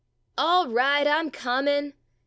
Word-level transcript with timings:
All 0.35 0.67
right— 0.67 1.05
I 1.07 1.19
'm 1.19 1.29
coming. 1.29 1.93